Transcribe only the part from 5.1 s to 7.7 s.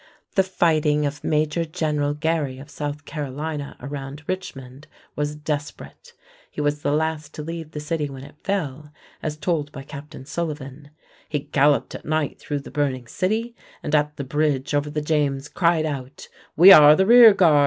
was desperate. He was the last to leave